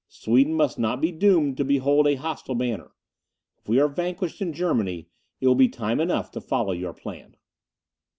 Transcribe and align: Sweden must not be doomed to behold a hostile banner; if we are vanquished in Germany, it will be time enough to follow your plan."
Sweden 0.09 0.55
must 0.55 0.79
not 0.79 0.99
be 0.99 1.11
doomed 1.11 1.57
to 1.57 1.63
behold 1.63 2.07
a 2.07 2.15
hostile 2.15 2.55
banner; 2.55 2.91
if 3.59 3.69
we 3.69 3.79
are 3.79 3.87
vanquished 3.87 4.41
in 4.41 4.51
Germany, 4.51 5.09
it 5.39 5.47
will 5.47 5.53
be 5.53 5.69
time 5.69 5.99
enough 5.99 6.31
to 6.31 6.41
follow 6.41 6.71
your 6.71 6.93
plan." 6.95 7.37